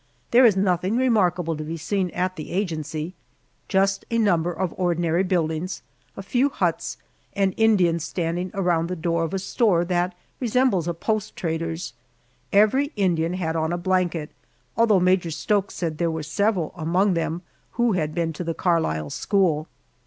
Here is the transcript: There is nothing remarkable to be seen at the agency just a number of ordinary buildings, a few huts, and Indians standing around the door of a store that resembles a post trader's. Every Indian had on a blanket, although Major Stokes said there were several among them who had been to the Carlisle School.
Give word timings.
There 0.31 0.47
is 0.47 0.57
nothing 0.57 0.97
remarkable 0.97 1.55
to 1.55 1.63
be 1.63 1.77
seen 1.77 2.09
at 2.09 2.35
the 2.35 2.49
agency 2.53 3.13
just 3.67 4.03
a 4.09 4.17
number 4.17 4.51
of 4.51 4.73
ordinary 4.75 5.21
buildings, 5.21 5.83
a 6.17 6.23
few 6.23 6.49
huts, 6.49 6.97
and 7.35 7.53
Indians 7.55 8.03
standing 8.03 8.49
around 8.55 8.87
the 8.87 8.95
door 8.95 9.21
of 9.23 9.31
a 9.31 9.37
store 9.37 9.85
that 9.85 10.15
resembles 10.39 10.87
a 10.87 10.95
post 10.95 11.35
trader's. 11.35 11.93
Every 12.51 12.91
Indian 12.95 13.33
had 13.35 13.55
on 13.55 13.71
a 13.71 13.77
blanket, 13.77 14.31
although 14.75 14.99
Major 14.99 15.29
Stokes 15.29 15.75
said 15.75 15.99
there 15.99 16.09
were 16.09 16.23
several 16.23 16.73
among 16.75 17.13
them 17.13 17.43
who 17.73 17.91
had 17.91 18.15
been 18.15 18.33
to 18.33 18.43
the 18.43 18.55
Carlisle 18.55 19.11
School. 19.11 19.67